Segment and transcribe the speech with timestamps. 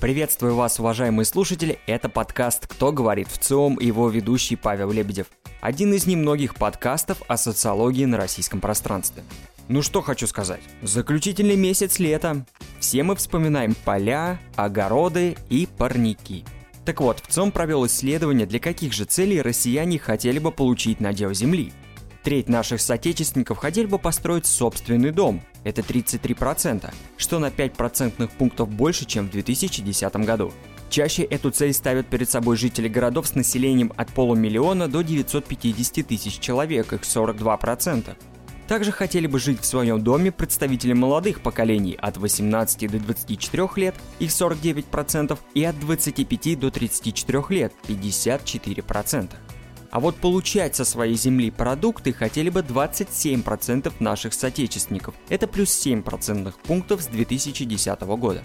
[0.00, 5.26] Приветствую вас, уважаемые слушатели, это подкаст «Кто говорит в ЦИОМ» и его ведущий Павел Лебедев.
[5.60, 9.24] Один из немногих подкастов о социологии на российском пространстве.
[9.66, 12.46] Ну что хочу сказать, заключительный месяц лета.
[12.78, 16.44] Все мы вспоминаем поля, огороды и парники.
[16.84, 21.34] Так вот, в ЦИОМ провел исследование, для каких же целей россияне хотели бы получить надел
[21.34, 21.72] земли–
[22.22, 25.40] Треть наших соотечественников хотели бы построить собственный дом.
[25.64, 30.52] Это 33%, что на 5 процентных пунктов больше, чем в 2010 году.
[30.90, 36.38] Чаще эту цель ставят перед собой жители городов с населением от полумиллиона до 950 тысяч
[36.38, 38.16] человек, их 42%.
[38.66, 43.94] Также хотели бы жить в своем доме представители молодых поколений от 18 до 24 лет,
[44.18, 49.30] их 49%, и от 25 до 34 лет, 54%.
[49.90, 55.14] А вот получать со своей земли продукты хотели бы 27% наших соотечественников.
[55.28, 58.42] Это плюс 7 процентных пунктов с 2010 года.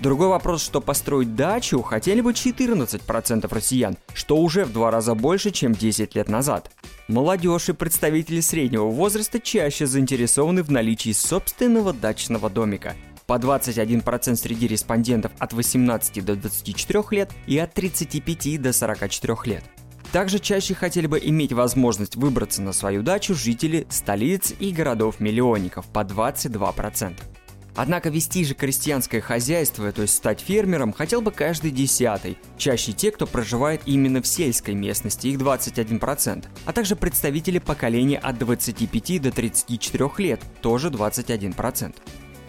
[0.00, 5.50] Другой вопрос, что построить дачу хотели бы 14% россиян, что уже в два раза больше,
[5.50, 6.70] чем 10 лет назад.
[7.08, 12.94] Молодежь и представители среднего возраста чаще заинтересованы в наличии собственного дачного домика.
[13.26, 19.64] По 21% среди респондентов от 18 до 24 лет и от 35 до 44 лет.
[20.12, 26.00] Также чаще хотели бы иметь возможность выбраться на свою дачу жители столиц и городов-миллионников по
[26.00, 27.14] 22%.
[27.76, 33.12] Однако вести же крестьянское хозяйство, то есть стать фермером, хотел бы каждый десятый, чаще те,
[33.12, 39.30] кто проживает именно в сельской местности, их 21%, а также представители поколения от 25 до
[39.30, 41.94] 34 лет, тоже 21%.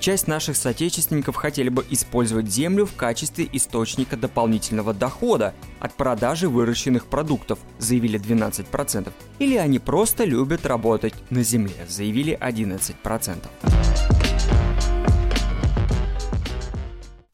[0.00, 7.06] Часть наших соотечественников хотели бы использовать землю в качестве источника дополнительного дохода от продажи выращенных
[7.06, 9.12] продуктов, заявили 12%.
[9.40, 13.48] Или они просто любят работать на земле, заявили 11%.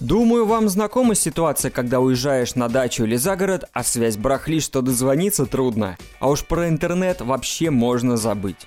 [0.00, 4.80] Думаю, вам знакома ситуация, когда уезжаешь на дачу или за город, а связь брахли, что
[4.80, 5.96] дозвониться трудно.
[6.20, 8.66] А уж про интернет вообще можно забыть.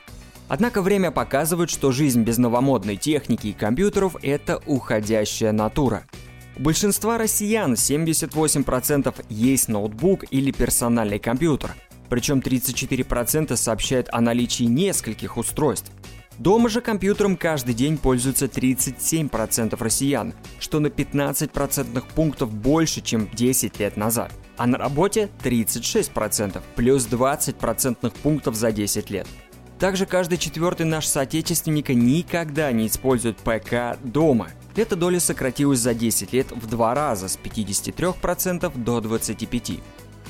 [0.52, 6.04] Однако время показывает, что жизнь без новомодной техники и компьютеров– это уходящая натура.
[6.58, 11.74] У большинства россиян 78% есть ноутбук или персональный компьютер,
[12.10, 15.90] причем 34% сообщают о наличии нескольких устройств.
[16.38, 23.80] Дома же компьютером каждый день пользуются 37% россиян, что на 15% пунктов больше, чем 10
[23.80, 24.34] лет назад.
[24.58, 29.28] А на работе 36%, плюс 20% пунктов за 10 лет.
[29.82, 34.50] Также каждый четвертый наш соотечественник никогда не использует ПК дома.
[34.76, 39.80] Эта доля сократилась за 10 лет в два раза с 53% до 25%.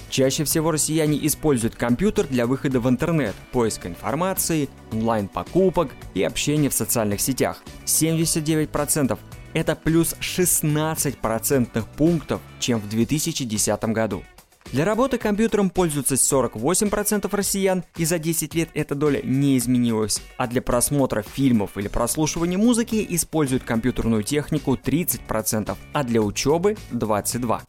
[0.10, 6.74] Чаще всего россияне используют компьютер для выхода в интернет, поиска информации, онлайн-покупок и общения в
[6.74, 7.62] социальных сетях.
[7.86, 9.20] 79%
[9.54, 14.24] это плюс 16 процентных пунктов, чем в 2010 году.
[14.72, 20.22] Для работы компьютером пользуются 48% россиян, и за 10 лет эта доля не изменилась.
[20.38, 27.62] А для просмотра фильмов или прослушивания музыки используют компьютерную технику 30%, а для учебы 22%.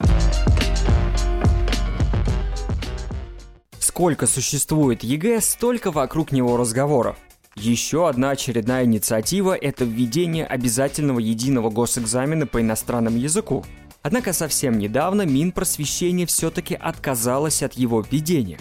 [3.78, 7.16] Сколько существует ЕГЭ, столько вокруг него разговоров.
[7.56, 13.62] Еще одна очередная инициатива– это введение обязательного единого госэкзамена по иностранному языку.
[14.02, 18.58] Однако совсем недавно Минпросвещение все-таки отказалось от его введения.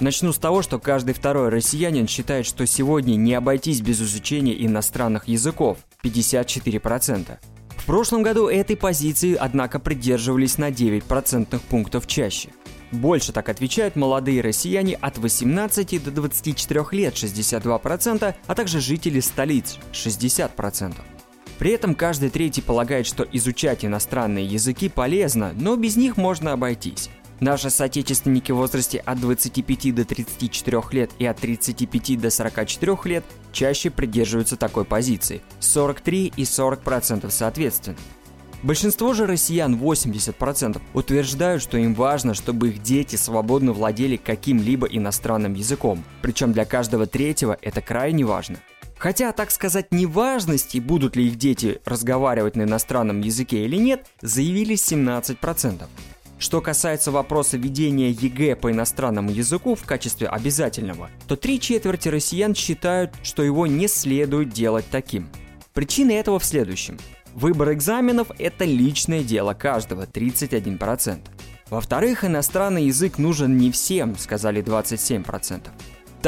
[0.00, 5.28] Начну с того, что каждый второй россиянин считает, что сегодня не обойтись без изучения иностранных
[5.28, 7.38] языков– 54%.
[7.70, 12.50] В прошлом году этой позиции, однако, придерживались на 9% пунктов чаще.
[12.92, 19.78] Больше так отвечают молодые россияне от 18 до 24 лет 62%, а также жители столиц
[19.92, 20.94] 60%.
[21.58, 27.10] При этом каждый третий полагает, что изучать иностранные языки полезно, но без них можно обойтись.
[27.40, 33.24] Наши соотечественники в возрасте от 25 до 34 лет и от 35 до 44 лет
[33.52, 37.96] чаще придерживаются такой позиции– 43 и 40% соответственно.
[38.64, 45.54] Большинство же россиян, 80%, утверждают, что им важно, чтобы их дети свободно владели каким-либо иностранным
[45.54, 46.02] языком.
[46.22, 48.58] Причем для каждого третьего это крайне важно.
[48.98, 54.74] Хотя, так сказать, неважности, будут ли их дети разговаривать на иностранном языке или нет, заявили
[54.74, 55.84] 17%.
[56.38, 62.54] Что касается вопроса введения ЕГЭ по иностранному языку в качестве обязательного, то три четверти россиян
[62.54, 65.28] считают, что его не следует делать таким.
[65.74, 66.98] Причина этого в следующем.
[67.34, 71.18] Выбор экзаменов– это личное дело каждого, 31%.
[71.70, 75.68] Во-вторых, иностранный язык нужен не всем, сказали 27%.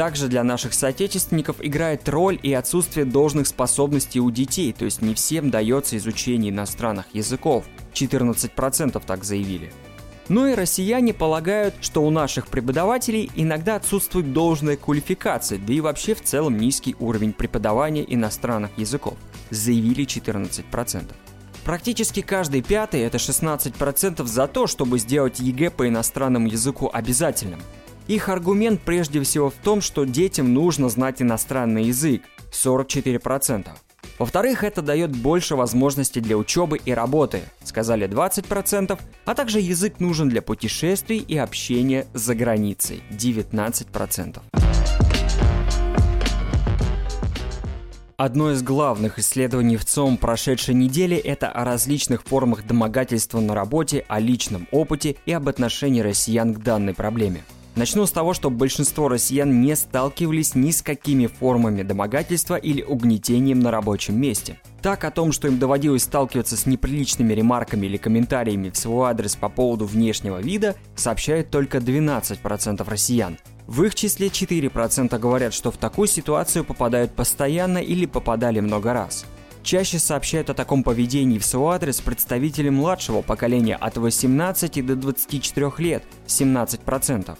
[0.01, 5.13] Также для наших соотечественников играет роль и отсутствие должных способностей у детей, то есть не
[5.13, 7.65] всем дается изучение иностранных языков.
[7.93, 9.71] 14% так заявили.
[10.27, 16.15] Но и россияне полагают, что у наших преподавателей иногда отсутствует должная квалификация, да и вообще
[16.15, 19.19] в целом низкий уровень преподавания иностранных языков,
[19.51, 21.13] заявили 14%.
[21.63, 27.59] Практически каждый пятый, это 16% за то, чтобы сделать ЕГЭ по иностранному языку обязательным.
[28.07, 33.67] Их аргумент прежде всего в том, что детям нужно знать иностранный язык– 44%.
[34.19, 40.29] Во-вторых, это дает больше возможностей для учебы и работы, сказали 20%, а также язык нужен
[40.29, 44.41] для путешествий и общения за границей, 19%.
[48.17, 54.05] Одно из главных исследований в ЦОМ прошедшей недели– это о различных формах домогательства на работе,
[54.07, 57.41] о личном опыте и об отношении россиян к данной проблеме.
[57.75, 63.61] Начну с того, что большинство россиян не сталкивались ни с какими формами домогательства или угнетением
[63.61, 64.59] на рабочем месте.
[64.81, 69.37] Так о том, что им доводилось сталкиваться с неприличными ремарками или комментариями в свой адрес
[69.37, 73.37] по поводу внешнего вида, сообщают только 12% россиян.
[73.67, 79.25] В их числе 4% говорят, что в такую ситуацию попадают постоянно или попадали много раз.
[79.63, 85.71] Чаще сообщают о таком поведении в свой адрес представители младшего поколения от 18 до 24
[85.77, 87.37] лет– 17%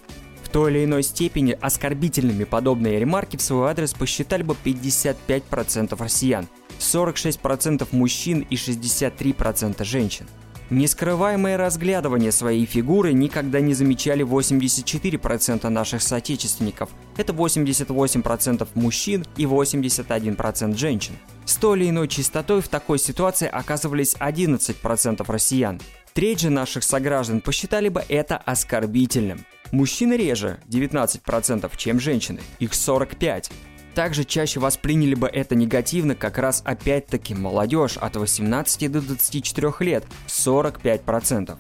[0.52, 6.48] той или иной степени оскорбительными подобные ремарки в свой адрес посчитали бы 55% россиян,
[6.80, 10.28] 46% мужчин и 63% женщин.
[10.72, 16.90] Нескрываемое разглядывание своей фигуры никогда не замечали 84% наших соотечественников.
[17.18, 21.16] Это 88% мужчин и 81% женщин.
[21.44, 25.82] С той или иной частотой в такой ситуации оказывались 11% россиян.
[26.14, 29.46] Треть же наших сограждан посчитали бы это оскорбительным.
[29.72, 33.52] Мужчины реже, 19%, чем женщины, их 45%.
[33.94, 40.06] Также чаще восприняли бы это негативно как раз опять-таки молодежь от 18 до 24 лет,
[40.28, 41.58] 45%.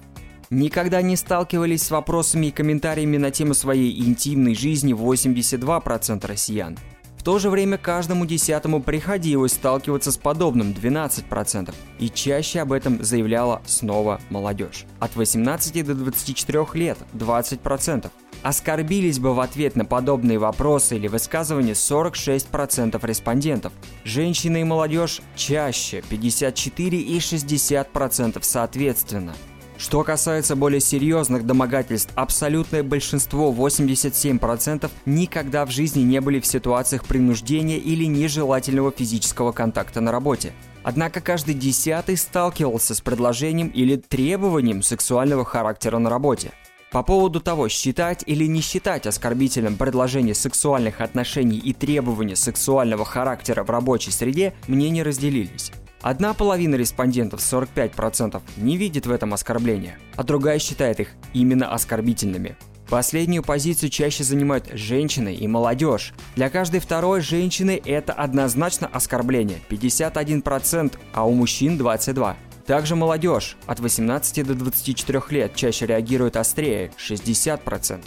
[0.49, 6.77] Никогда не сталкивались с вопросами и комментариями на тему своей интимной жизни 82% россиян.
[7.21, 13.03] В то же время каждому десятому приходилось сталкиваться с подобным 12%, и чаще об этом
[13.03, 14.85] заявляла снова молодежь.
[14.99, 18.09] От 18 до 24 лет 20%.
[18.41, 23.71] Оскорбились бы в ответ на подобные вопросы или высказывания 46% респондентов.
[24.03, 29.35] Женщины и молодежь чаще 54 и 60% соответственно.
[29.81, 37.03] Что касается более серьезных домогательств, абсолютное большинство, 87%, никогда в жизни не были в ситуациях
[37.03, 40.53] принуждения или нежелательного физического контакта на работе.
[40.83, 46.51] Однако каждый десятый сталкивался с предложением или требованием сексуального характера на работе.
[46.91, 53.63] По поводу того, считать или не считать оскорбительным предложение сексуальных отношений и требования сексуального характера
[53.63, 55.71] в рабочей среде, мнения разделились.
[56.01, 62.57] Одна половина респондентов, 45%, не видит в этом оскорбления, а другая считает их именно оскорбительными.
[62.89, 66.13] Последнюю позицию чаще занимают женщины и молодежь.
[66.35, 72.35] Для каждой второй женщины это однозначно оскорбление– 51%, а у мужчин 22%.
[72.65, 78.01] Также молодежь от 18 до 24 лет чаще реагирует острее– 60%.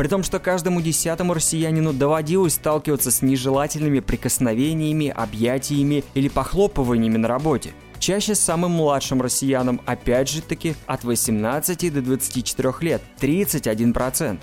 [0.00, 7.28] При том, что каждому десятому россиянину доводилось сталкиваться с нежелательными прикосновениями, объятиями или похлопываниями на
[7.28, 7.74] работе.
[7.98, 14.38] Чаще с самым младшим россиянам, опять же таки, от 18 до 24 лет, 31%.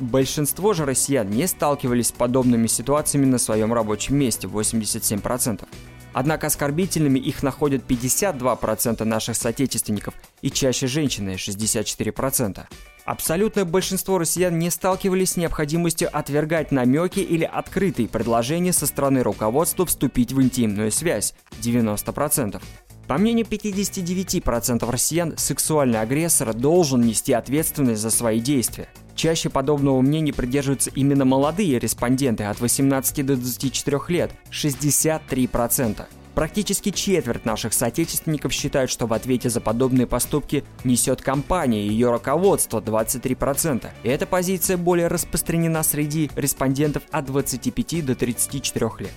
[0.00, 5.68] Большинство же россиян не сталкивались с подобными ситуациями на своем рабочем месте, 87%.
[6.14, 12.64] Однако оскорбительными их находят 52% наших соотечественников и чаще женщины 64%.
[13.04, 19.84] Абсолютное большинство россиян не сталкивались с необходимостью отвергать намеки или открытые предложения со стороны руководства
[19.86, 22.62] вступить в интимную связь– 90%.
[23.08, 28.88] По мнению 59% россиян, сексуальный агрессор должен нести ответственность за свои действия.
[29.16, 36.06] Чаще подобного мнения придерживаются именно молодые респонденты от 18 до 24 лет– 63%.
[36.34, 42.10] Практически четверть наших соотечественников считают, что в ответе за подобные поступки несет компания и ее
[42.10, 43.90] руководство 23%.
[44.02, 49.12] И эта позиция более распространена среди респондентов от 25 до 34 лет.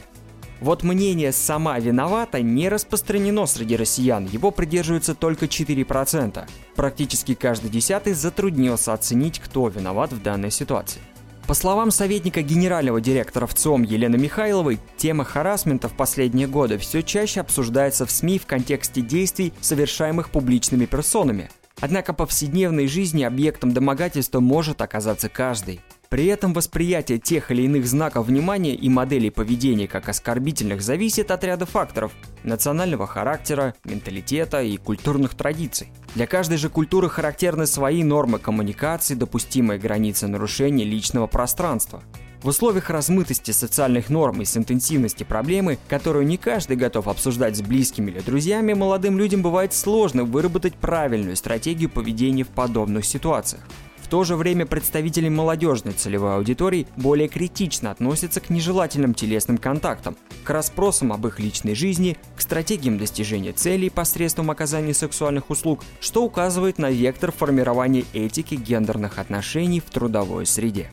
[0.62, 6.48] Вот мнение «сама виновата» не распространено среди россиян, его придерживаются только 4%.
[6.76, 11.02] Практически каждый десятый затруднился оценить, кто виноват в данной ситуации.
[11.48, 17.42] По словам советника генерального директора ВЦИОМ Елены Михайловой, тема харасмента в последние годы все чаще
[17.42, 21.52] обсуждается в СМИ в контексте действий, совершаемых публичными персонами.
[21.80, 25.82] Однако повседневной жизни объектом домогательства может оказаться каждый.
[26.10, 31.44] При этом восприятие тех или иных знаков внимания и моделей поведения как оскорбительных зависит от
[31.44, 32.12] ряда факторов–
[32.44, 35.90] национального характера, менталитета и культурных традиций.
[36.14, 42.04] Для каждой же культуры характерны свои нормы коммуникации, допустимые границы нарушения личного пространства.
[42.42, 47.62] В условиях размытости социальных норм и с интенсивности проблемы, которую не каждый готов обсуждать с
[47.62, 53.64] близкими или друзьями, молодым людям бывает сложно выработать правильную стратегию поведения в подобных ситуациях.
[54.06, 60.16] В то же время представители молодежной целевой аудитории более критично относятся к нежелательным телесным контактам,
[60.44, 66.24] к расспросам об их личной жизни, к стратегиям достижения целей посредством оказания сексуальных услуг, что
[66.24, 70.92] указывает на вектор формирования этики гендерных отношений в трудовой среде.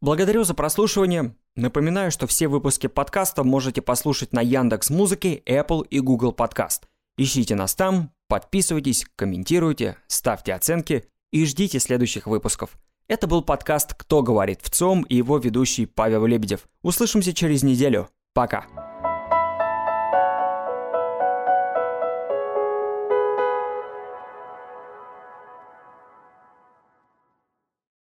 [0.00, 1.36] Благодарю за прослушивание.
[1.54, 6.88] Напоминаю, что все выпуски подкаста можете послушать на Яндекс Музыке, Apple и Google Подкаст.
[7.16, 12.76] Ищите нас там, Подписывайтесь, комментируйте, ставьте оценки и ждите следующих выпусков.
[13.06, 16.66] Это был подкаст «Кто говорит в ЦОМ» и его ведущий Павел Лебедев.
[16.82, 18.08] Услышимся через неделю.
[18.34, 18.66] Пока.